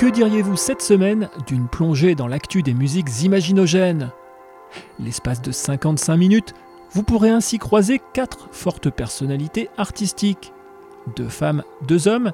Que 0.00 0.06
diriez-vous 0.06 0.56
cette 0.56 0.80
semaine 0.80 1.28
d'une 1.46 1.68
plongée 1.68 2.14
dans 2.14 2.26
l'actu 2.26 2.62
des 2.62 2.72
musiques 2.72 3.22
imaginogènes? 3.22 4.12
L'espace 4.98 5.42
de 5.42 5.52
55 5.52 6.16
minutes, 6.16 6.54
vous 6.92 7.02
pourrez 7.02 7.28
ainsi 7.28 7.58
croiser 7.58 8.00
quatre 8.14 8.48
fortes 8.50 8.88
personnalités 8.88 9.68
artistiques. 9.76 10.54
Deux 11.16 11.28
femmes, 11.28 11.64
deux 11.86 12.08
hommes, 12.08 12.32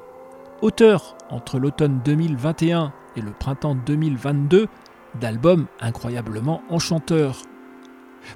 auteurs 0.61 1.17
entre 1.29 1.59
l'automne 1.59 1.99
2021 2.05 2.93
et 3.17 3.21
le 3.21 3.31
printemps 3.31 3.75
2022 3.75 4.69
d'albums 5.19 5.65
incroyablement 5.81 6.61
enchanteurs. 6.69 7.41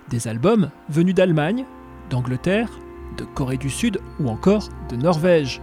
Des 0.09 0.28
albums 0.28 0.72
venus 0.90 1.16
d'Allemagne, 1.16 1.66
d'Angleterre, 2.09 2.70
de 3.16 3.24
Corée 3.24 3.56
du 3.56 3.70
Sud 3.70 4.02
ou 4.20 4.28
encore 4.28 4.68
de 4.90 4.98
Norvège. 4.98 5.62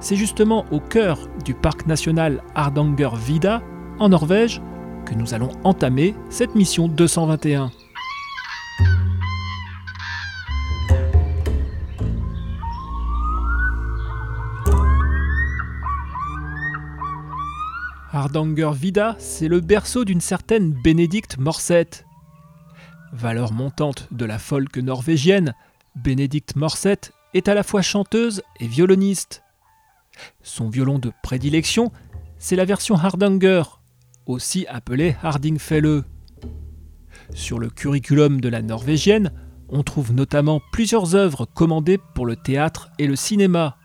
C'est 0.00 0.16
justement 0.16 0.64
au 0.70 0.80
cœur 0.80 1.28
du 1.44 1.54
parc 1.54 1.86
national 1.86 2.42
Hardanger 2.54 3.10
Vida, 3.16 3.62
en 3.98 4.08
Norvège, 4.08 4.60
que 5.04 5.14
nous 5.14 5.34
allons 5.34 5.50
entamer 5.64 6.14
cette 6.30 6.54
mission 6.54 6.88
221. 6.88 7.70
Hardanger 18.14 18.72
Vida, 18.74 19.16
c'est 19.18 19.48
le 19.48 19.60
berceau 19.60 20.04
d'une 20.04 20.20
certaine 20.20 20.72
Bénédicte 20.72 21.38
Morset. 21.38 21.88
Valeur 23.12 23.52
montante 23.52 24.06
de 24.10 24.26
la 24.26 24.38
folk 24.38 24.76
norvégienne, 24.76 25.54
Bénédicte 25.96 26.56
Morset 26.56 26.98
est 27.34 27.48
à 27.48 27.54
la 27.54 27.62
fois 27.62 27.82
chanteuse 27.82 28.42
et 28.60 28.66
violoniste. 28.66 29.41
Son 30.42 30.68
violon 30.68 30.98
de 30.98 31.12
prédilection, 31.22 31.92
c'est 32.38 32.56
la 32.56 32.64
version 32.64 32.96
Hardanger, 32.96 33.62
aussi 34.26 34.66
appelée 34.66 35.16
Hardingfele. 35.22 36.04
Sur 37.34 37.58
le 37.58 37.70
curriculum 37.70 38.40
de 38.40 38.48
la 38.48 38.62
norvégienne, 38.62 39.32
on 39.68 39.82
trouve 39.82 40.12
notamment 40.12 40.60
plusieurs 40.72 41.14
œuvres 41.14 41.46
commandées 41.46 41.98
pour 42.14 42.26
le 42.26 42.36
théâtre 42.36 42.90
et 42.98 43.06
le 43.06 43.16
cinéma. 43.16 43.78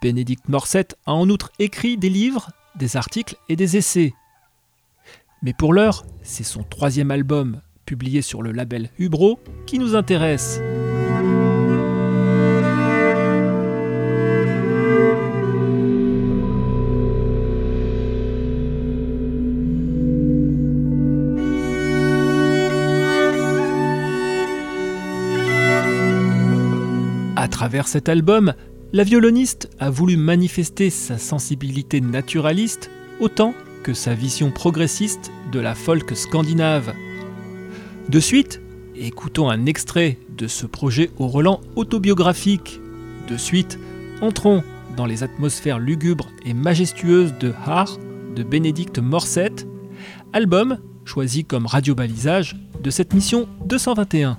Bénédicte 0.00 0.48
Morset 0.48 0.88
a 1.06 1.12
en 1.12 1.28
outre 1.28 1.52
écrit 1.58 1.96
des 1.96 2.08
livres, 2.08 2.50
des 2.76 2.96
articles 2.96 3.36
et 3.48 3.56
des 3.56 3.76
essais. 3.76 4.14
Mais 5.42 5.52
pour 5.52 5.74
l'heure, 5.74 6.06
c'est 6.22 6.44
son 6.44 6.62
troisième 6.62 7.10
album, 7.10 7.60
publié 7.84 8.22
sur 8.22 8.42
le 8.42 8.52
label 8.52 8.90
Hubro, 8.98 9.38
qui 9.66 9.78
nous 9.78 9.94
intéresse. 9.94 10.60
Travers 27.74 27.88
cet 27.88 28.08
album, 28.08 28.54
la 28.92 29.02
violoniste 29.02 29.68
a 29.80 29.90
voulu 29.90 30.16
manifester 30.16 30.90
sa 30.90 31.18
sensibilité 31.18 32.00
naturaliste 32.00 32.88
autant 33.18 33.52
que 33.82 33.94
sa 33.94 34.14
vision 34.14 34.52
progressiste 34.52 35.32
de 35.50 35.58
la 35.58 35.74
folk 35.74 36.16
scandinave. 36.16 36.94
De 38.08 38.20
suite, 38.20 38.60
écoutons 38.94 39.50
un 39.50 39.66
extrait 39.66 40.18
de 40.38 40.46
ce 40.46 40.66
projet 40.66 41.10
au 41.18 41.26
Roland 41.26 41.60
autobiographique. 41.74 42.78
De 43.28 43.36
suite, 43.36 43.80
entrons 44.20 44.62
dans 44.96 45.06
les 45.06 45.24
atmosphères 45.24 45.80
lugubres 45.80 46.28
et 46.46 46.54
majestueuses 46.54 47.34
de 47.40 47.52
Har 47.66 47.98
de 48.36 48.44
Bénédicte 48.44 49.00
Morset, 49.00 49.66
album 50.32 50.78
choisi 51.04 51.44
comme 51.44 51.66
radiobalisage 51.66 52.54
de 52.80 52.90
cette 52.90 53.14
mission 53.14 53.48
221. 53.66 54.38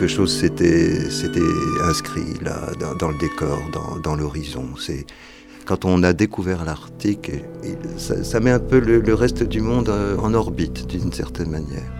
Quelque 0.00 0.08
chose 0.08 0.34
s'était 0.34 0.98
inscrit 1.82 2.32
là, 2.40 2.72
dans, 2.98 3.08
le 3.08 3.18
décor, 3.18 3.60
dans, 4.02 4.14
l'horizon. 4.14 4.64
C'est 4.78 5.04
quand 5.66 5.84
on 5.84 6.02
a 6.02 6.14
découvert 6.14 6.64
l'Arctique, 6.64 7.30
ça, 7.98 8.40
met 8.40 8.50
un 8.50 8.60
peu 8.60 8.78
le 8.78 9.14
reste 9.14 9.42
du 9.42 9.60
monde 9.60 9.90
euh, 9.90 10.16
en 10.16 10.32
orbite 10.32 10.86
d'une 10.86 11.12
certaine 11.12 11.50
manière. 11.50 11.99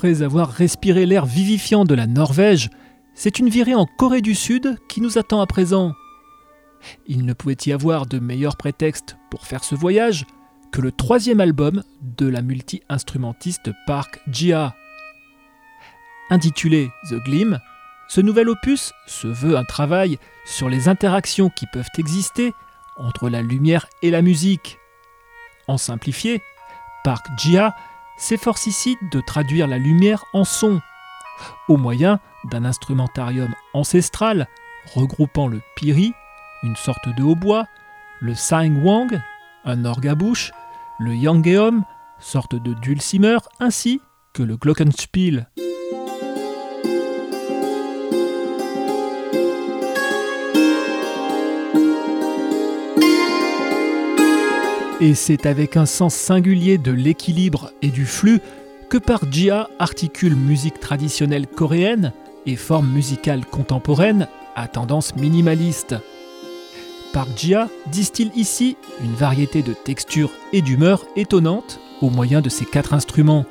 Après 0.00 0.22
avoir 0.22 0.48
respiré 0.48 1.04
l'air 1.04 1.26
vivifiant 1.26 1.84
de 1.84 1.94
la 1.94 2.06
Norvège, 2.06 2.70
c'est 3.12 3.38
une 3.38 3.50
virée 3.50 3.74
en 3.74 3.84
Corée 3.84 4.22
du 4.22 4.34
Sud 4.34 4.78
qui 4.88 5.02
nous 5.02 5.18
attend 5.18 5.42
à 5.42 5.46
présent. 5.46 5.92
Il 7.06 7.26
ne 7.26 7.34
pouvait 7.34 7.58
y 7.66 7.70
avoir 7.70 8.06
de 8.06 8.18
meilleur 8.18 8.56
prétexte 8.56 9.18
pour 9.30 9.46
faire 9.46 9.62
ce 9.62 9.74
voyage 9.74 10.24
que 10.72 10.80
le 10.80 10.90
troisième 10.90 11.38
album 11.38 11.82
de 12.00 12.26
la 12.26 12.40
multi-instrumentiste 12.40 13.72
Park 13.86 14.22
Jia. 14.26 14.74
Intitulé 16.30 16.88
The 17.10 17.16
Gleam, 17.22 17.58
ce 18.08 18.22
nouvel 18.22 18.48
opus 18.48 18.94
se 19.06 19.26
veut 19.26 19.58
un 19.58 19.64
travail 19.64 20.16
sur 20.46 20.70
les 20.70 20.88
interactions 20.88 21.50
qui 21.50 21.66
peuvent 21.66 21.92
exister 21.98 22.54
entre 22.96 23.28
la 23.28 23.42
lumière 23.42 23.86
et 24.00 24.10
la 24.10 24.22
musique. 24.22 24.78
En 25.68 25.76
simplifié, 25.76 26.40
Park 27.04 27.26
Jia 27.36 27.74
s'efforce 28.20 28.66
ici 28.66 28.96
de 29.10 29.20
traduire 29.20 29.66
la 29.66 29.78
lumière 29.78 30.24
en 30.32 30.44
son, 30.44 30.80
au 31.68 31.76
moyen 31.76 32.20
d'un 32.44 32.64
instrumentarium 32.64 33.52
ancestral 33.74 34.46
regroupant 34.94 35.48
le 35.48 35.60
piri, 35.74 36.12
une 36.62 36.76
sorte 36.76 37.08
de 37.16 37.22
hautbois, 37.22 37.66
le 38.20 38.34
wang, 38.84 39.20
un 39.64 39.84
orgue 39.84 40.08
à 40.08 40.14
bouche, 40.14 40.52
le 40.98 41.14
yangeom, 41.14 41.84
sorte 42.18 42.54
de 42.54 42.74
dulcimer, 42.74 43.38
ainsi 43.58 44.00
que 44.34 44.42
le 44.42 44.56
glockenspiel. 44.56 45.48
Et 55.02 55.14
c'est 55.14 55.46
avec 55.46 55.78
un 55.78 55.86
sens 55.86 56.14
singulier 56.14 56.76
de 56.76 56.92
l'équilibre 56.92 57.72
et 57.80 57.88
du 57.88 58.04
flux 58.04 58.40
que 58.90 58.98
Park 58.98 59.24
Jia 59.32 59.70
articule 59.78 60.36
musique 60.36 60.78
traditionnelle 60.78 61.46
coréenne 61.46 62.12
et 62.44 62.54
forme 62.54 62.90
musicale 62.90 63.46
contemporaine 63.46 64.28
à 64.56 64.68
tendance 64.68 65.16
minimaliste. 65.16 65.94
Park 67.14 67.30
Jia 67.34 67.70
distille 67.86 68.30
ici 68.36 68.76
une 69.02 69.14
variété 69.14 69.62
de 69.62 69.72
textures 69.72 70.32
et 70.52 70.60
d'humeurs 70.60 71.06
étonnantes 71.16 71.80
au 72.02 72.10
moyen 72.10 72.42
de 72.42 72.50
ses 72.50 72.66
quatre 72.66 72.92
instruments. 72.92 73.46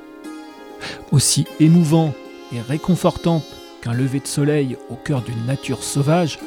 Aussi 1.11 1.47
émouvant 1.59 2.13
et 2.53 2.61
réconfortant 2.61 3.41
qu'un 3.81 3.93
lever 3.93 4.19
de 4.19 4.27
soleil 4.27 4.77
au 4.91 4.95
cœur 4.95 5.23
d'une 5.23 5.47
nature 5.47 5.83
sauvage, 5.83 6.37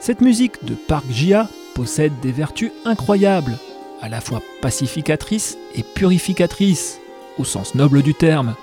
cette 0.00 0.22
musique 0.22 0.64
de 0.64 0.74
Park 0.74 1.04
Jia 1.08 1.48
possède 1.74 2.18
des 2.20 2.32
vertus 2.32 2.72
incroyables 2.84 3.56
à 4.00 4.08
la 4.08 4.20
fois 4.20 4.42
pacificatrice 4.62 5.58
et 5.74 5.82
purificatrice, 5.82 7.00
au 7.38 7.44
sens 7.44 7.74
noble 7.74 8.02
du 8.02 8.14
terme. 8.14 8.54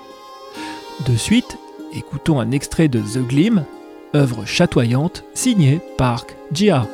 De 1.06 1.16
suite, 1.16 1.58
écoutons 1.92 2.40
un 2.40 2.50
extrait 2.50 2.88
de 2.88 3.00
The 3.00 3.26
Gleam, 3.26 3.64
œuvre 4.14 4.44
chatoyante 4.44 5.24
signée 5.34 5.80
Park 5.96 6.36
Jia. 6.52 6.86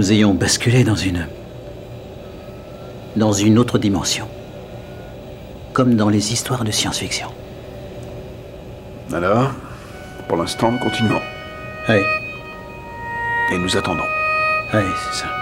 Nous 0.00 0.12
ayons 0.12 0.32
basculé 0.32 0.82
dans 0.82 0.94
une. 0.94 1.26
dans 3.16 3.34
une 3.34 3.58
autre 3.58 3.76
dimension. 3.78 4.26
Comme 5.74 5.94
dans 5.94 6.08
les 6.08 6.32
histoires 6.32 6.64
de 6.64 6.70
science-fiction. 6.70 7.28
Alors, 9.12 9.50
pour 10.26 10.38
l'instant, 10.38 10.72
nous 10.72 10.78
continuons. 10.78 11.20
Oui. 11.90 12.00
Et 13.52 13.58
nous 13.58 13.76
attendons. 13.76 14.08
Oui, 14.72 14.80
c'est 15.04 15.18
ça. 15.20 15.39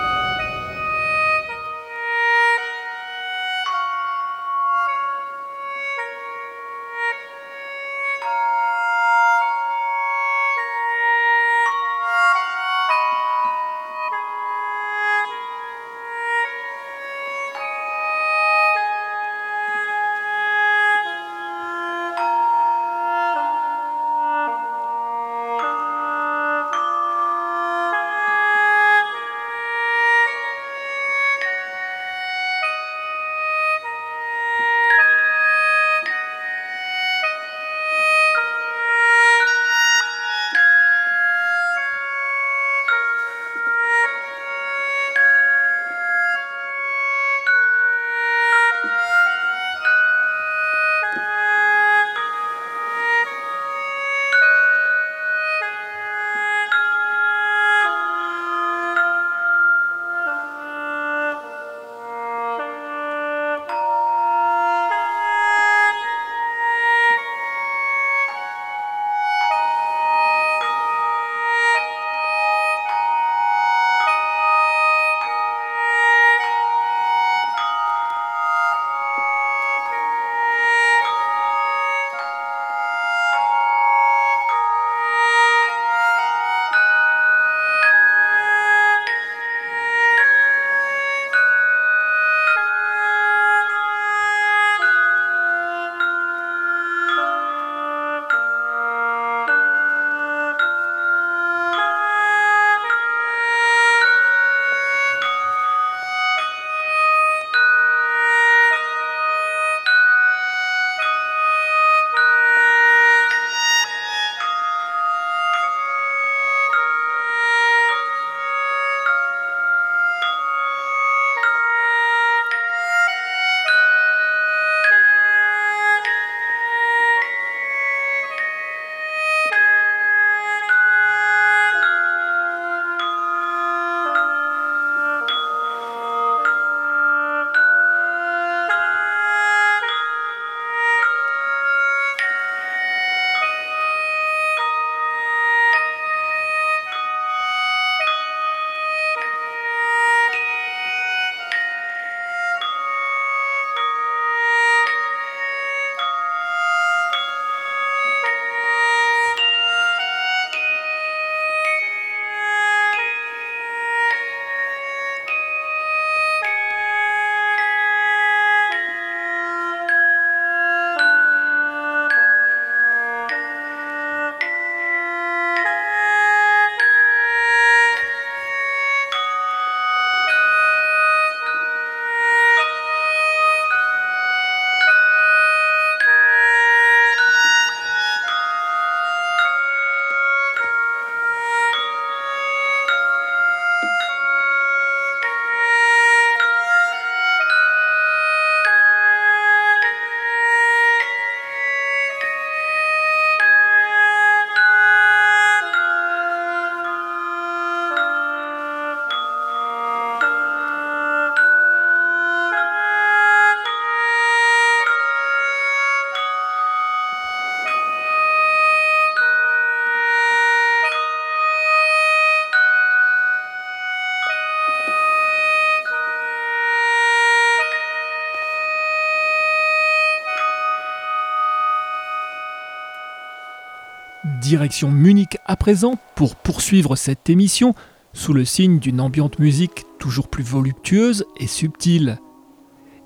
Direction 234.49 234.91
Munich 234.91 235.37
à 235.45 235.56
présent 235.56 235.99
pour 236.15 236.34
poursuivre 236.34 236.97
cette 236.97 237.28
émission 237.28 237.75
sous 238.15 238.32
le 238.32 238.47
signe 238.47 238.78
d'une 238.78 238.99
ambiante 238.99 239.39
musique 239.39 239.84
toujours 239.99 240.28
plus 240.28 240.43
voluptueuse 240.43 241.26
et 241.37 241.47
subtile. 241.47 242.19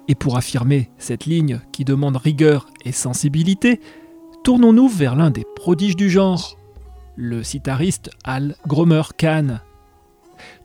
Et 0.07 0.15
pour 0.15 0.37
affirmer 0.37 0.89
cette 0.99 1.27
ligne 1.27 1.61
qui 1.73 1.85
demande 1.85 2.17
rigueur 2.17 2.69
et 2.85 2.93
sensibilité, 2.93 3.81
tournons-nous 4.45 4.87
vers 4.87 5.17
l'un 5.17 5.31
des 5.31 5.45
prodiges 5.57 5.97
du 5.97 6.09
genre, 6.09 6.57
le 7.17 7.43
sitariste 7.43 8.11
Al 8.23 8.55
Gromer 8.69 9.03
Kahn. 9.19 9.63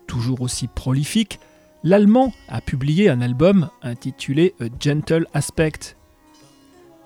Toujours 0.05 0.41
aussi 0.41 0.67
prolifique, 0.67 1.39
l'Allemand 1.83 2.31
a 2.49 2.61
publié 2.61 3.09
un 3.09 3.21
album 3.21 3.71
intitulé 3.81 4.53
A 4.61 4.65
Gentle 4.79 5.25
Aspect. 5.33 5.97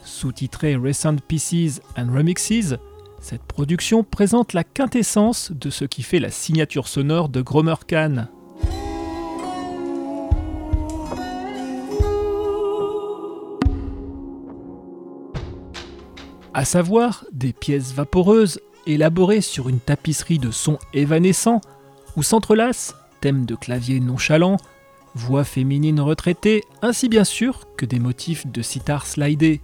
Sous-titré 0.03 0.75
Recent 0.75 1.21
Pieces 1.25 1.79
and 1.95 2.11
Remixes, 2.13 2.75
cette 3.21 3.43
production 3.43 4.03
présente 4.03 4.53
la 4.53 4.63
quintessence 4.63 5.51
de 5.51 5.69
ce 5.69 5.85
qui 5.85 6.01
fait 6.01 6.19
la 6.19 6.31
signature 6.31 6.87
sonore 6.87 7.29
de 7.29 7.41
Gromer 7.41 7.75
Kahn. 7.87 8.27
À 16.53 16.65
savoir 16.65 17.23
des 17.31 17.53
pièces 17.53 17.93
vaporeuses 17.93 18.59
élaborées 18.85 19.41
sur 19.41 19.69
une 19.69 19.79
tapisserie 19.79 20.39
de 20.39 20.51
sons 20.51 20.79
évanescents 20.93 21.61
où 22.17 22.23
s'entrelacent 22.23 22.95
thèmes 23.21 23.45
de 23.45 23.55
clavier 23.55 23.99
nonchalants, 23.99 24.57
voix 25.13 25.43
féminines 25.43 26.01
retraitées, 26.01 26.63
ainsi 26.81 27.07
bien 27.07 27.23
sûr 27.23 27.67
que 27.77 27.85
des 27.85 27.99
motifs 27.99 28.47
de 28.47 28.61
sitar 28.61 29.05
slidés. 29.05 29.61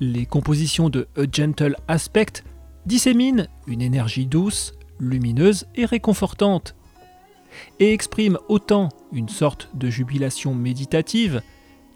Les 0.00 0.24
compositions 0.24 0.88
de 0.88 1.08
A 1.16 1.24
Gentle 1.30 1.76
Aspect 1.86 2.42
disséminent 2.86 3.46
une 3.66 3.82
énergie 3.82 4.26
douce, 4.26 4.72
lumineuse 4.98 5.66
et 5.74 5.84
réconfortante, 5.84 6.74
et 7.78 7.92
expriment 7.92 8.38
autant 8.48 8.88
une 9.12 9.28
sorte 9.28 9.68
de 9.74 9.90
jubilation 9.90 10.54
méditative 10.54 11.42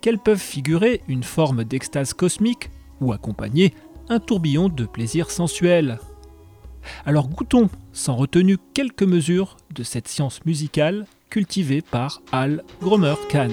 qu'elles 0.03 0.19
peuvent 0.19 0.39
figurer 0.39 1.01
une 1.09 1.23
forme 1.23 1.65
d'extase 1.65 2.13
cosmique 2.13 2.69
ou 3.01 3.13
accompagner 3.13 3.73
un 4.11 4.21
tourbillon 4.21 4.69
de 4.69 4.85
plaisir 4.85 5.31
sensuel. 5.31 5.99
Alors 7.07 7.29
goûtons 7.29 7.71
sans 7.95 8.17
retenue 8.17 8.59
quelques 8.75 9.03
mesures 9.03 9.57
de 9.75 9.83
cette 9.83 10.09
science 10.09 10.45
musicale 10.45 11.07
cultivée 11.31 11.81
par 11.81 12.21
Al 12.33 12.63
Gromer 12.83 13.15
Kahn. 13.31 13.53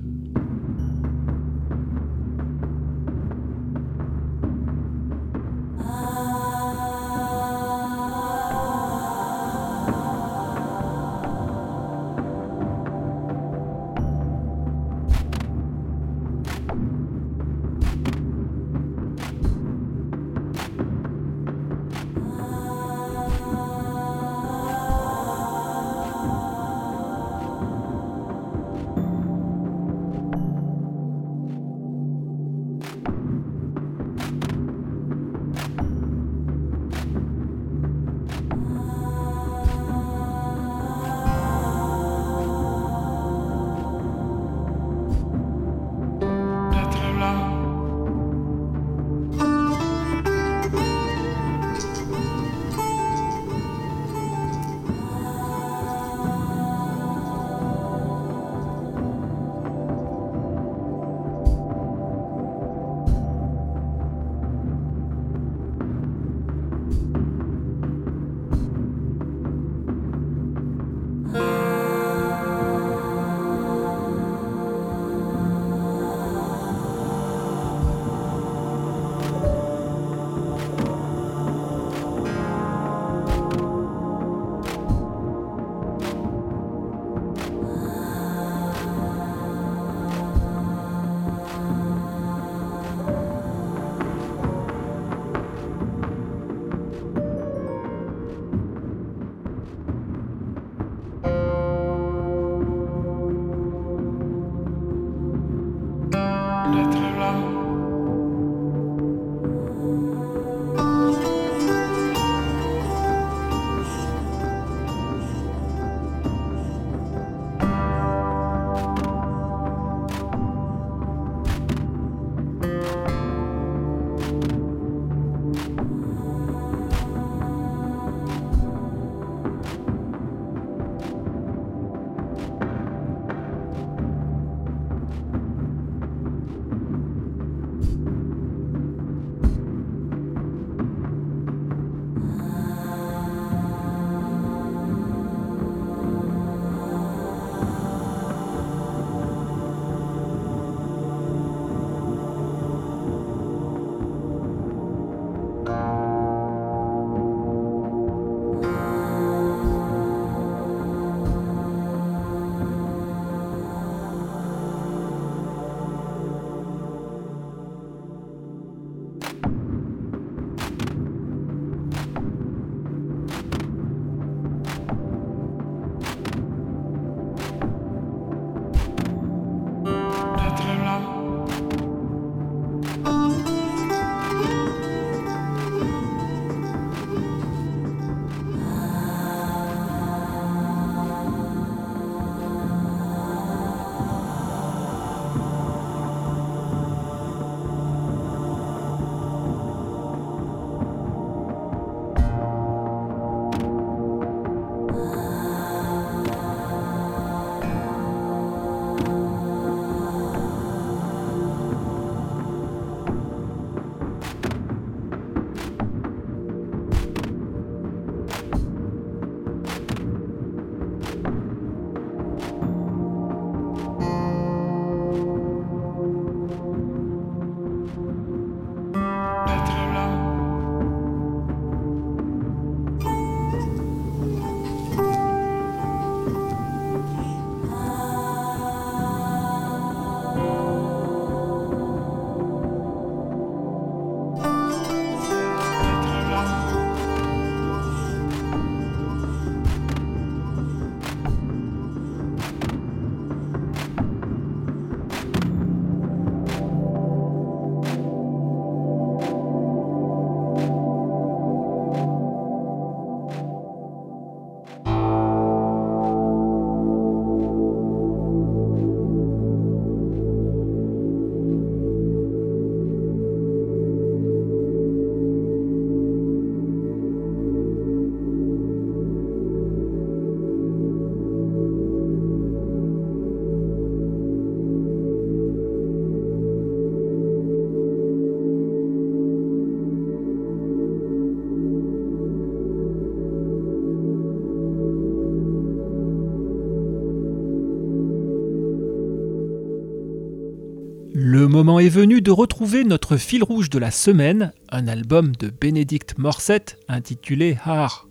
Est 301.79 301.89
venu 301.89 302.21
de 302.21 302.31
retrouver 302.31 302.83
notre 302.83 303.17
fil 303.17 303.43
rouge 303.43 303.69
de 303.69 303.79
la 303.79 303.91
semaine, 303.91 304.51
un 304.69 304.87
album 304.87 305.35
de 305.35 305.49
Bénédicte 305.49 306.17
Morset 306.17 306.77
intitulé 306.87 307.57
Har. 307.63 308.07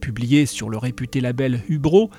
Publié 0.00 0.46
sur 0.46 0.70
le 0.70 0.78
réputé 0.78 1.20
label 1.20 1.62
Hubro, 1.68 2.10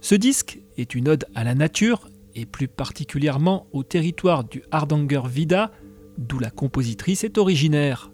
ce 0.00 0.14
disque 0.14 0.60
est 0.76 0.94
une 0.94 1.08
ode 1.08 1.26
à 1.34 1.44
la 1.44 1.54
nature 1.54 2.08
et 2.34 2.46
plus 2.46 2.68
particulièrement 2.68 3.66
au 3.72 3.82
territoire 3.82 4.44
du 4.44 4.62
Hardanger 4.70 5.22
Vida, 5.26 5.70
d'où 6.18 6.38
la 6.38 6.50
compositrice 6.50 7.24
est 7.24 7.38
originaire. 7.38 8.10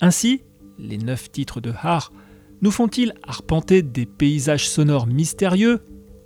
Ainsi, 0.00 0.42
les 0.78 0.98
neuf 0.98 1.30
titres 1.30 1.60
de 1.60 1.72
Har 1.82 2.12
nous 2.60 2.70
font-ils 2.70 3.14
arpenter 3.22 3.82
des 3.82 4.04
paysages 4.04 4.68
sonores 4.68 5.06
mystérieux, 5.06 5.80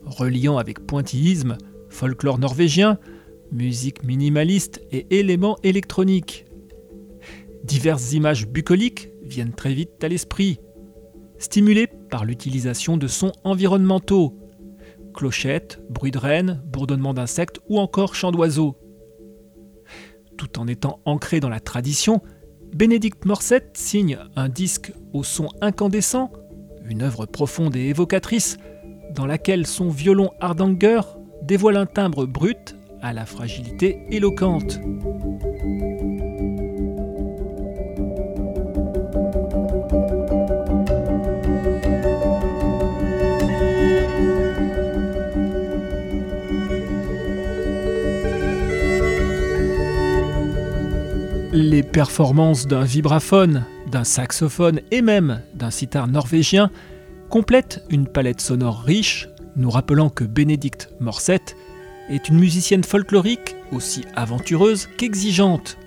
reliant 0.05 0.59
avec 0.59 0.87
pointillisme 0.87 1.57
folklore 1.89 2.39
norvégien, 2.39 2.99
musique 3.53 4.03
minimaliste 4.03 4.81
et 4.91 5.19
éléments 5.19 5.59
électroniques. 5.63 6.47
Diverses 7.65 8.13
images 8.13 8.49
bucoliques 8.49 9.11
viennent 9.23 9.53
très 9.53 9.75
vite 9.75 10.03
à 10.03 10.09
l'esprit, 10.09 10.59
stimulées 11.39 11.87
par 11.87 12.25
l'utilisation 12.25 12.97
de 12.97 13.07
sons 13.07 13.33
environnementaux, 13.45 14.39
clochettes, 15.15 15.81
bruit 15.91 16.11
de 16.11 16.19
rennes, 16.19 16.63
bourdonnement 16.67 17.15
d'insectes 17.15 17.61
ou 17.69 17.79
encore 17.79 18.15
chants 18.15 18.33
d'oiseaux. 18.33 18.77
Tout 20.37 20.59
en 20.59 20.67
étant 20.67 21.01
ancré 21.05 21.39
dans 21.41 21.51
la 21.51 21.61
tradition, 21.61 22.23
Bénédicte 22.75 23.27
Morset 23.27 23.71
signe 23.75 24.19
un 24.35 24.49
disque 24.49 24.93
au 25.13 25.23
son 25.23 25.49
incandescent, 25.61 26.33
une 26.89 27.03
œuvre 27.03 27.27
profonde 27.27 27.77
et 27.77 27.89
évocatrice, 27.89 28.57
dans 29.15 29.27
laquelle 29.27 29.67
son 29.67 29.91
violon 29.91 30.31
Hardanger 30.41 31.03
dévoile 31.43 31.77
un 31.77 31.87
timbre 31.87 32.25
brut 32.25 32.77
à 33.03 33.13
la 33.13 33.27
fragilité 33.27 33.99
éloquente. 34.11 34.81
Les 51.53 51.83
performances 51.83 52.67
d'un 52.67 52.85
vibraphone, 52.85 53.67
d'un 53.91 54.05
saxophone 54.05 54.81
et 54.91 55.03
même 55.03 55.43
d'un 55.55 55.71
sitar 55.71 56.09
norvégien 56.09 56.71
complètent 57.29 57.85
une 57.91 58.07
palette 58.07 58.41
sonore 58.41 58.83
riche, 58.83 59.29
nous 59.57 59.71
rappelant 59.71 60.09
que 60.09 60.25
Bénédicte 60.25 60.91
Morset 61.01 61.41
est 62.09 62.29
une 62.29 62.39
musicienne 62.39 62.85
folklorique 62.85 63.57
aussi 63.73 64.05
aventureuse 64.15 64.89
qu'exigeante. 64.97 65.79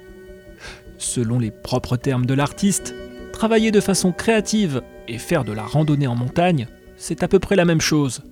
Selon 0.98 1.40
les 1.40 1.52
propres 1.52 1.98
termes 1.98 2.26
de 2.26 2.34
l'artiste, 2.34 2.96
travailler 3.34 3.72
de 3.72 3.82
façon 3.82 4.12
créative 4.12 4.82
et 5.08 5.18
faire 5.18 5.44
de 5.44 5.54
la 5.54 5.64
randonnée 5.64 6.08
en 6.08 6.16
montagne, 6.16 6.68
c'est 6.98 7.24
à 7.24 7.28
peu 7.28 7.40
près 7.40 7.56
la 7.56 7.66
même 7.66 7.82
chose. 7.82 8.24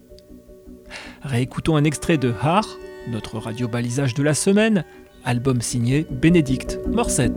Réécoutons 1.21 1.75
un 1.75 1.83
extrait 1.83 2.17
de 2.17 2.33
Har, 2.41 2.67
notre 3.09 3.37
radio-balisage 3.37 4.13
de 4.13 4.23
la 4.23 4.33
semaine, 4.33 4.85
album 5.25 5.61
signé 5.61 6.05
Bénédicte 6.09 6.79
Morset. 6.87 7.33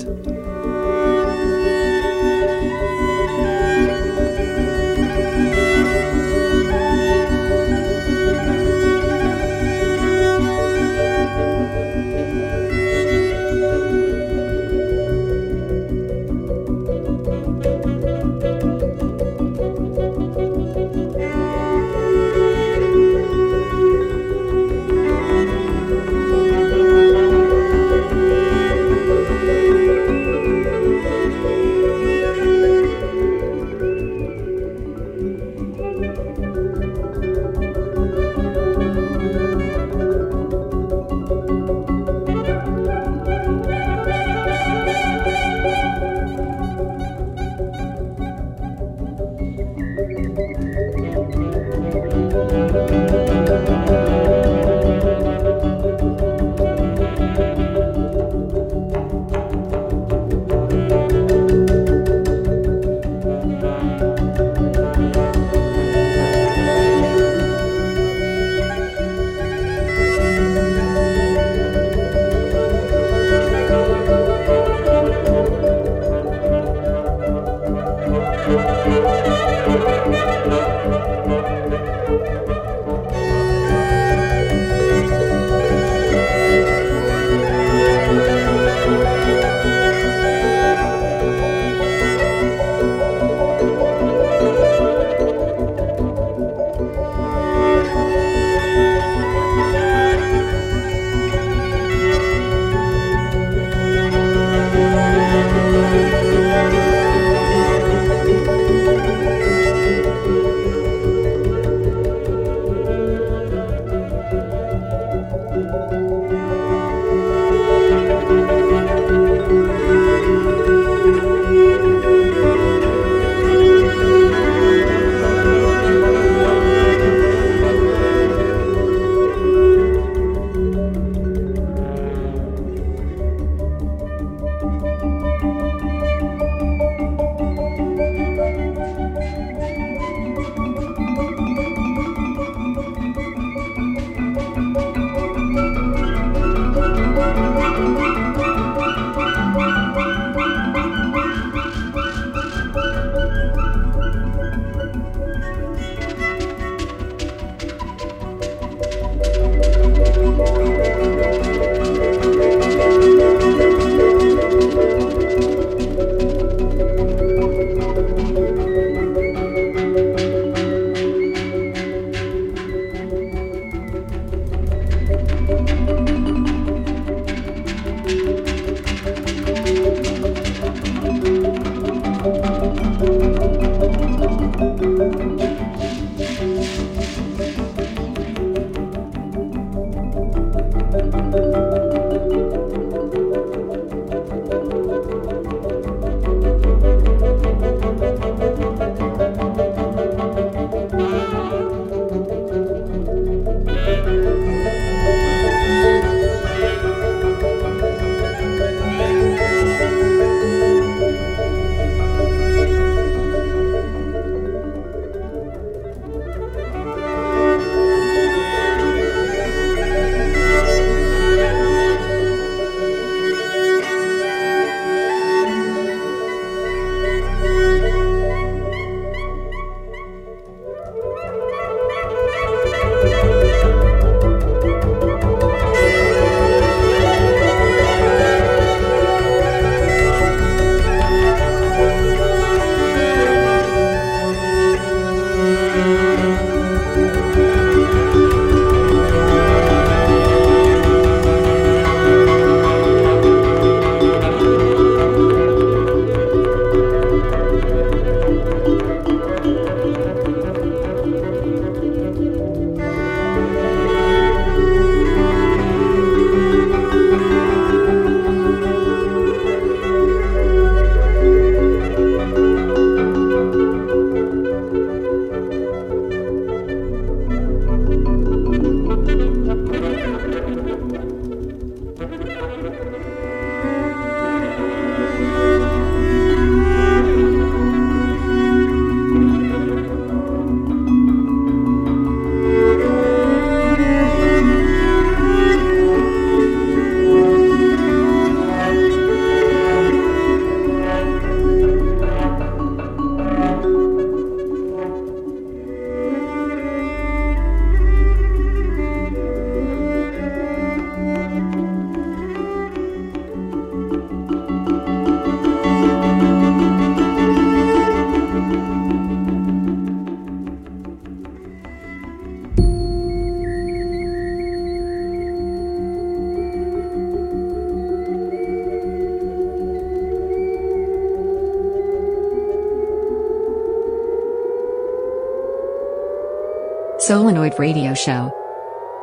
Solenoid 337.47 337.59
Radio 337.59 337.95
Show. 337.95 338.33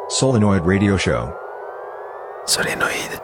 Solenoid 0.09 0.65
Radio 0.65 0.97
Show. 0.97 1.29
Solénoïde. 2.45 3.21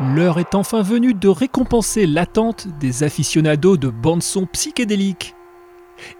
L'heure 0.00 0.38
est 0.38 0.54
enfin 0.54 0.80
venue 0.80 1.12
de 1.12 1.28
récompenser 1.28 2.06
l'attente 2.06 2.68
des 2.80 3.02
aficionados 3.02 3.76
de 3.76 3.88
bandes-son 3.88 4.46
psychédéliques. 4.46 5.34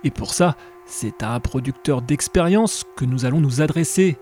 Et 0.05 0.11
pour 0.11 0.35
ça, 0.35 0.57
c'est 0.89 1.23
à 1.23 1.35
un 1.35 1.41
producteur 1.41 2.03
d'expérience 2.03 2.85
que 2.97 3.05
nous 3.05 3.27
allons 3.27 3.41
nous 3.41 3.61
adresser. 3.61 4.17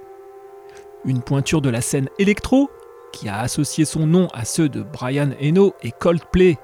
Une 1.05 1.23
pointure 1.23 1.63
de 1.63 1.71
la 1.71 1.81
scène 1.81 2.11
électro, 2.19 2.69
qui 3.13 3.29
a 3.29 3.39
associé 3.39 3.85
son 3.85 4.07
nom 4.07 4.29
à 4.35 4.45
ceux 4.45 4.69
de 4.69 4.83
Brian 4.83 5.31
Eno 5.41 5.75
et 5.83 5.93
Coldplay. 5.93 6.59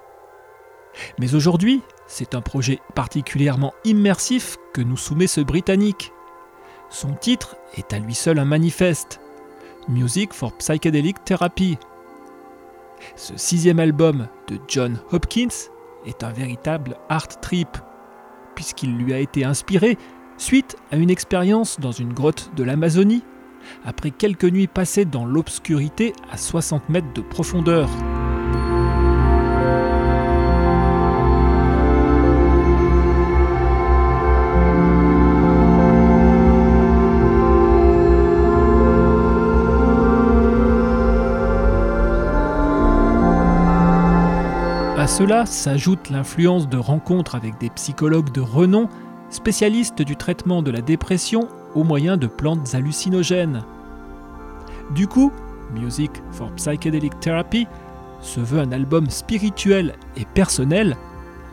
Mais 1.18 1.34
aujourd'hui, 1.34 1.80
c'est 2.06 2.34
un 2.34 2.42
projet 2.42 2.80
particulièrement 2.94 3.72
immersif 3.84 4.58
que 4.74 4.82
nous 4.82 4.96
soumet 4.96 5.28
ce 5.28 5.40
Britannique. 5.40 6.12
Son 6.90 7.14
titre 7.14 7.56
est 7.76 7.94
à 7.94 7.98
lui 7.98 8.14
seul 8.14 8.38
un 8.38 8.44
manifeste. 8.44 9.20
Music 9.88 10.34
for 10.34 10.52
Psychedelic 10.58 11.24
Therapy. 11.24 11.78
Ce 13.16 13.36
sixième 13.36 13.80
album 13.80 14.28
de 14.48 14.58
John 14.68 14.98
Hopkins 15.12 15.70
est 16.06 16.22
un 16.22 16.30
véritable 16.30 16.96
art 17.08 17.40
trip, 17.40 17.68
puisqu'il 18.54 18.96
lui 18.96 19.12
a 19.12 19.18
été 19.18 19.44
inspiré 19.44 19.98
suite 20.36 20.76
à 20.90 20.96
une 20.96 21.10
expérience 21.10 21.78
dans 21.80 21.92
une 21.92 22.12
grotte 22.12 22.50
de 22.56 22.64
l'Amazonie, 22.64 23.22
après 23.84 24.10
quelques 24.10 24.44
nuits 24.44 24.66
passées 24.66 25.04
dans 25.04 25.24
l'obscurité 25.24 26.14
à 26.30 26.36
60 26.36 26.88
mètres 26.88 27.12
de 27.14 27.20
profondeur. 27.20 27.88
Cela 45.12 45.44
s'ajoute 45.44 46.08
l'influence 46.08 46.70
de 46.70 46.78
rencontres 46.78 47.34
avec 47.34 47.58
des 47.58 47.68
psychologues 47.68 48.32
de 48.32 48.40
renom, 48.40 48.88
spécialistes 49.28 50.00
du 50.00 50.16
traitement 50.16 50.62
de 50.62 50.70
la 50.70 50.80
dépression 50.80 51.48
au 51.74 51.84
moyen 51.84 52.16
de 52.16 52.26
plantes 52.26 52.74
hallucinogènes. 52.74 53.62
Du 54.94 55.06
coup, 55.08 55.30
Music 55.74 56.10
for 56.30 56.50
Psychedelic 56.52 57.20
Therapy 57.20 57.66
se 58.22 58.40
veut 58.40 58.60
un 58.60 58.72
album 58.72 59.10
spirituel 59.10 59.96
et 60.16 60.24
personnel, 60.24 60.96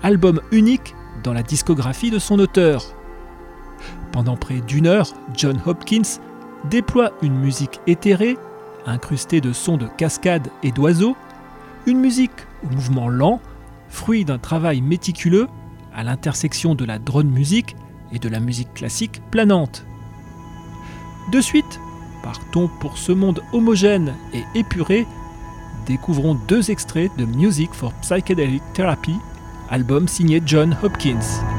album 0.03 0.39
unique 0.53 0.95
dans 1.25 1.33
la 1.33 1.43
discographie 1.43 2.11
de 2.11 2.19
son 2.19 2.39
auteur. 2.39 2.81
Pendant 4.13 4.37
près 4.37 4.61
d'une 4.61 4.87
heure, 4.87 5.09
John 5.35 5.59
Hopkins 5.65 6.21
déploie 6.69 7.11
une 7.21 7.37
musique 7.37 7.81
éthérée, 7.87 8.37
incrustée 8.85 9.41
de 9.41 9.51
sons 9.51 9.75
de 9.75 9.87
cascades 9.97 10.47
et 10.63 10.71
d'oiseaux, 10.71 11.17
une 11.85 11.99
musique 11.99 12.31
au 12.63 12.73
mouvement 12.73 13.09
lent, 13.09 13.41
fruit 13.89 14.25
d'un 14.25 14.37
travail 14.37 14.81
méticuleux 14.81 15.47
à 15.93 16.03
l'intersection 16.03 16.75
de 16.75 16.85
la 16.85 16.99
drone 16.99 17.29
musique 17.29 17.75
et 18.11 18.19
de 18.19 18.29
la 18.29 18.39
musique 18.39 18.73
classique 18.73 19.21
planante. 19.31 19.85
De 21.31 21.41
suite, 21.41 21.79
partons 22.23 22.69
pour 22.79 22.97
ce 22.97 23.11
monde 23.11 23.41
homogène 23.53 24.15
et 24.33 24.43
épuré, 24.55 25.05
découvrons 25.85 26.35
deux 26.47 26.71
extraits 26.71 27.11
de 27.17 27.25
Music 27.25 27.71
for 27.73 27.93
Psychedelic 28.01 28.63
Therapy, 28.73 29.15
album 29.69 30.07
signé 30.07 30.41
John 30.45 30.75
Hopkins. 30.83 31.58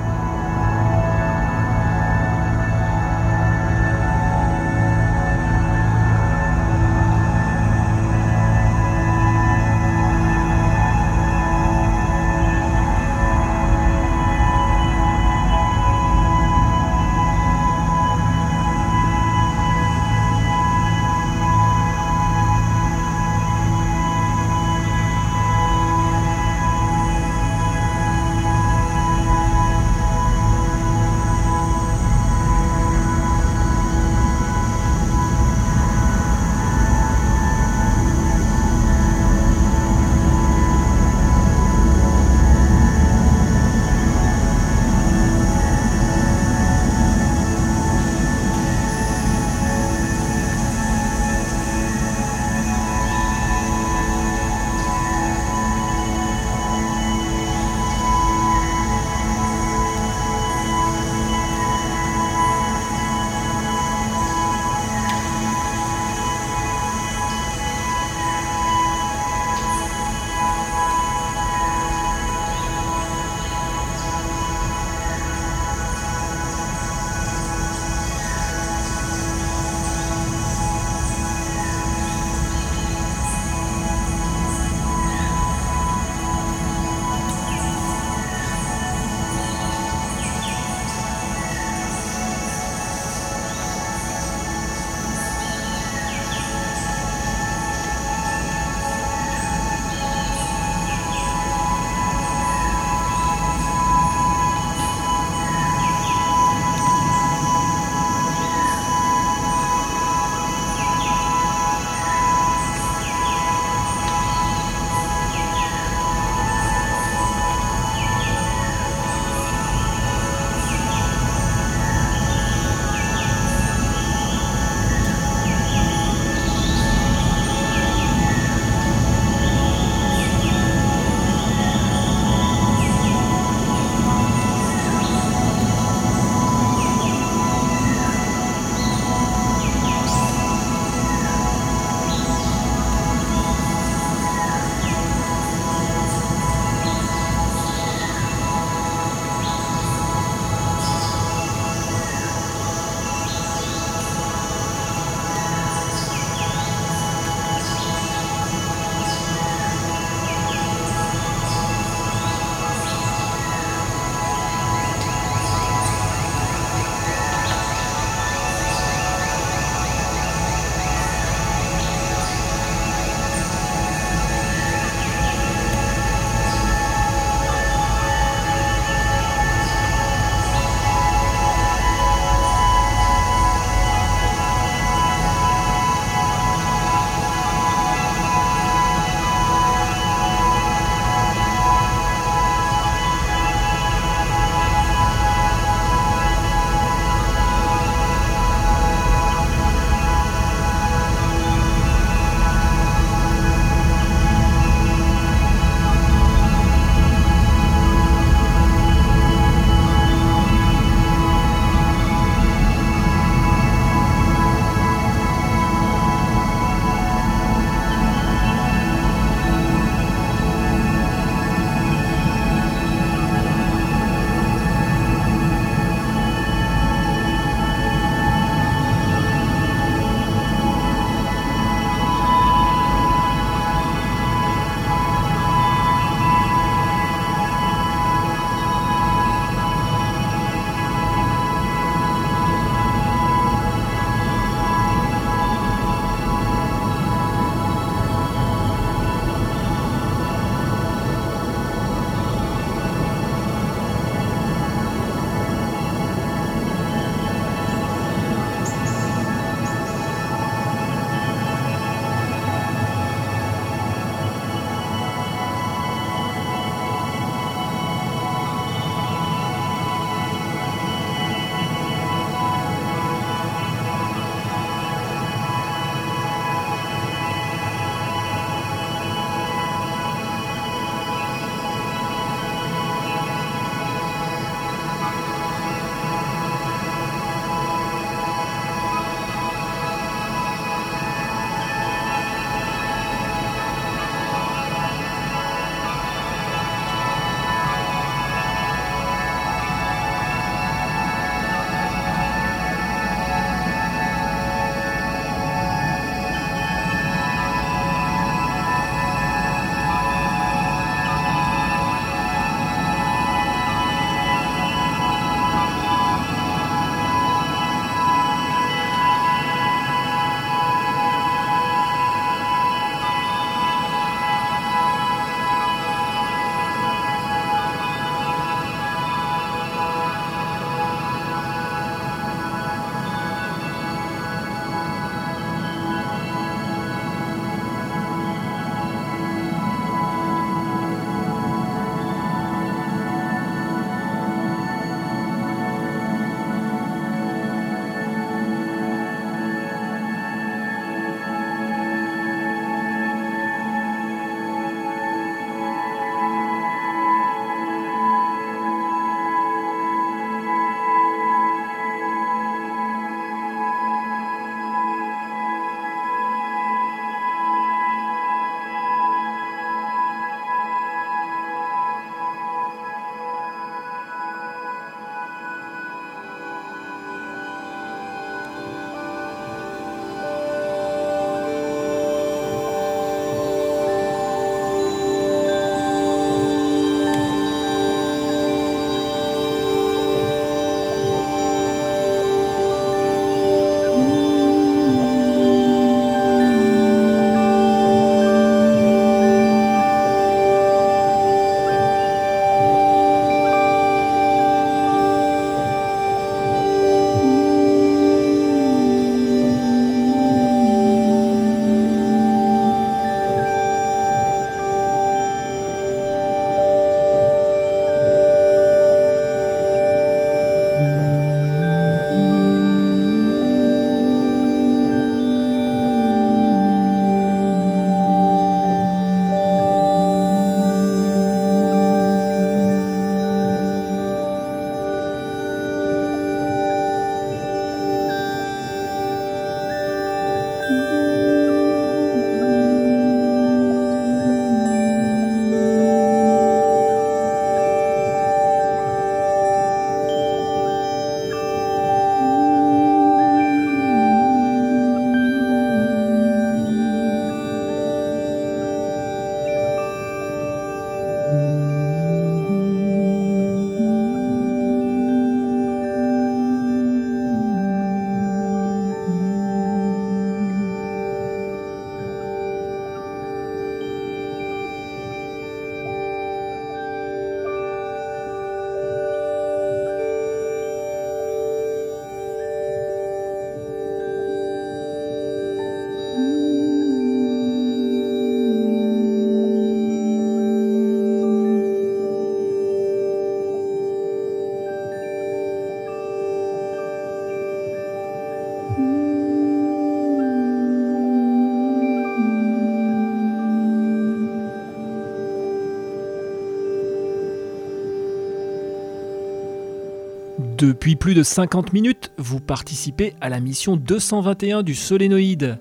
Depuis 510.40 510.96
plus 510.96 511.12
de 511.12 511.22
50 511.22 511.74
minutes, 511.74 512.12
vous 512.16 512.40
participez 512.40 513.12
à 513.20 513.28
la 513.28 513.40
mission 513.40 513.76
221 513.76 514.62
du 514.62 514.74
Solénoïde. 514.74 515.60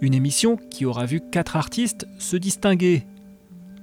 Une 0.00 0.14
émission 0.14 0.56
qui 0.56 0.84
aura 0.84 1.06
vu 1.06 1.20
quatre 1.30 1.54
artistes 1.54 2.04
se 2.18 2.36
distinguer. 2.36 3.06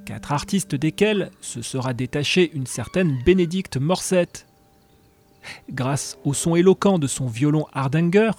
Quatre 0.05 0.33
artistes 0.33 0.75
desquels 0.75 1.31
se 1.39 1.61
sera 1.61 1.93
détachée 1.93 2.51
une 2.53 2.65
certaine 2.65 3.23
Bénédicte 3.23 3.77
Morset. 3.77 4.27
Grâce 5.69 6.17
au 6.25 6.33
son 6.33 6.57
éloquent 6.57 6.99
de 6.99 7.07
son 7.07 7.27
violon 7.27 7.65
Hardanger, 7.71 8.31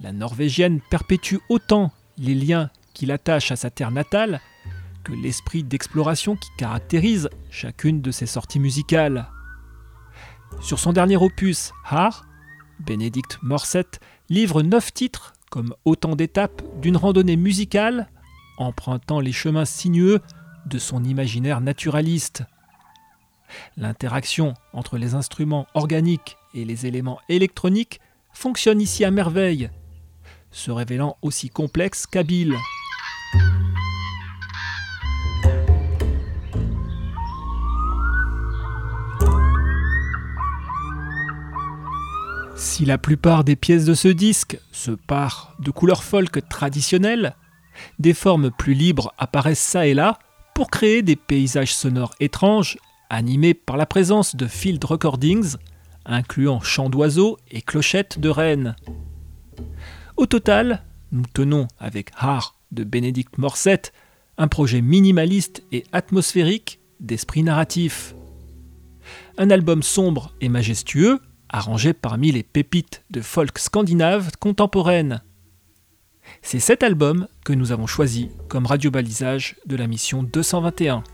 la 0.00 0.10
Norvégienne 0.10 0.80
perpétue 0.90 1.36
autant 1.48 1.92
les 2.18 2.34
liens 2.34 2.70
qui 2.92 3.06
l'attachent 3.06 3.52
à 3.52 3.56
sa 3.56 3.70
terre 3.70 3.92
natale 3.92 4.40
que 5.04 5.12
l'esprit 5.12 5.62
d'exploration 5.62 6.34
qui 6.34 6.48
caractérise 6.58 7.28
chacune 7.50 8.00
de 8.00 8.10
ses 8.10 8.26
sorties 8.26 8.58
musicales. 8.58 9.28
Sur 10.60 10.78
son 10.78 10.92
dernier 10.92 11.16
opus, 11.16 11.72
Har, 11.84 12.26
Bénédicte 12.80 13.38
Morset 13.42 13.86
livre 14.28 14.62
neuf 14.62 14.92
titres 14.92 15.34
comme 15.50 15.74
autant 15.84 16.16
d'étapes 16.16 16.62
d'une 16.80 16.96
randonnée 16.96 17.36
musicale 17.36 18.08
empruntant 18.58 19.20
les 19.20 19.32
chemins 19.32 19.64
sinueux 19.64 20.20
de 20.66 20.78
son 20.78 21.04
imaginaire 21.04 21.60
naturaliste. 21.60 22.44
L'interaction 23.76 24.54
entre 24.72 24.98
les 24.98 25.14
instruments 25.14 25.66
organiques 25.74 26.36
et 26.54 26.64
les 26.64 26.86
éléments 26.86 27.20
électroniques 27.28 28.00
fonctionne 28.32 28.80
ici 28.80 29.04
à 29.04 29.10
merveille, 29.10 29.70
se 30.50 30.70
révélant 30.70 31.16
aussi 31.22 31.50
complexe 31.50 32.06
qu'habile. 32.06 32.56
Si 42.64 42.86
la 42.86 42.96
plupart 42.96 43.44
des 43.44 43.56
pièces 43.56 43.84
de 43.84 43.92
ce 43.92 44.08
disque 44.08 44.58
se 44.72 44.90
parent 44.90 45.50
de 45.58 45.70
couleurs 45.70 46.02
folk 46.02 46.48
traditionnelles, 46.48 47.36
des 47.98 48.14
formes 48.14 48.50
plus 48.50 48.72
libres 48.72 49.12
apparaissent 49.18 49.60
ça 49.60 49.86
et 49.86 49.92
là 49.92 50.18
pour 50.54 50.70
créer 50.70 51.02
des 51.02 51.14
paysages 51.14 51.74
sonores 51.74 52.14
étranges 52.20 52.78
animés 53.10 53.52
par 53.52 53.76
la 53.76 53.84
présence 53.84 54.34
de 54.34 54.46
field 54.46 54.82
recordings, 54.82 55.56
incluant 56.06 56.60
chants 56.60 56.88
d'oiseaux 56.88 57.36
et 57.50 57.60
clochettes 57.60 58.18
de 58.18 58.30
rennes. 58.30 58.74
Au 60.16 60.24
total, 60.24 60.84
nous 61.12 61.26
tenons 61.34 61.68
avec 61.78 62.12
Har 62.16 62.56
de 62.72 62.82
Bénédicte 62.82 63.36
Morset 63.36 63.82
un 64.38 64.48
projet 64.48 64.80
minimaliste 64.80 65.62
et 65.70 65.84
atmosphérique 65.92 66.80
d'esprit 66.98 67.42
narratif. 67.42 68.14
Un 69.36 69.50
album 69.50 69.82
sombre 69.82 70.34
et 70.40 70.48
majestueux, 70.48 71.20
arrangé 71.54 71.92
parmi 71.92 72.32
les 72.32 72.42
pépites 72.42 73.04
de 73.10 73.20
folk 73.20 73.58
scandinave 73.58 74.32
contemporaine. 74.38 75.22
C'est 76.42 76.58
cet 76.58 76.82
album 76.82 77.28
que 77.44 77.52
nous 77.52 77.70
avons 77.70 77.86
choisi 77.86 78.30
comme 78.48 78.66
radiobalisage 78.66 79.56
de 79.66 79.76
la 79.76 79.86
mission 79.86 80.22
221. 80.22 81.04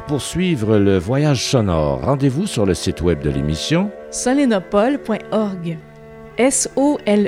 Pour 0.00 0.16
poursuivre 0.16 0.78
le 0.78 0.96
voyage 0.98 1.44
sonore, 1.44 2.00
rendez-vous 2.02 2.46
sur 2.46 2.64
le 2.64 2.72
site 2.72 3.02
web 3.02 3.20
de 3.22 3.28
l'émission 3.28 3.90
solenopole.org. 4.10 5.76
S-O-L-E-N-O-P-O-L-E.org. 6.38 7.18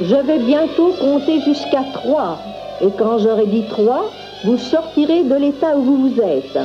Je 0.00 0.26
vais 0.26 0.38
bientôt 0.44 0.94
compter 0.94 1.40
jusqu'à 1.42 1.84
trois. 1.92 2.40
Et 2.80 2.90
quand 2.98 3.18
j'aurai 3.18 3.46
dit 3.46 3.66
trois, 3.68 4.10
vous 4.44 4.58
sortirez 4.58 5.22
de 5.22 5.36
l'état 5.36 5.76
où 5.76 5.82
vous 5.84 6.08
vous 6.08 6.20
êtes. 6.20 6.58